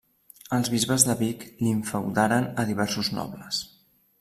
Els 0.55 0.71
bisbes 0.75 1.05
de 1.07 1.15
Vic 1.19 1.45
l'infeudaren 1.67 2.49
a 2.63 2.67
diversos 2.73 3.13
nobles. 3.21 3.63